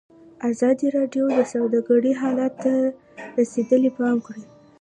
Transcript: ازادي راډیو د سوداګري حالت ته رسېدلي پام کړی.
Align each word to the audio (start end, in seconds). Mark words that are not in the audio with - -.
ازادي 0.49 0.87
راډیو 0.97 1.25
د 1.37 1.39
سوداګري 1.53 2.11
حالت 2.21 2.53
ته 2.63 2.73
رسېدلي 3.39 3.91
پام 3.97 4.15
کړی. 4.27 4.43